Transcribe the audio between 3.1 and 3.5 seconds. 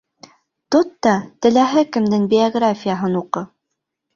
уҡы!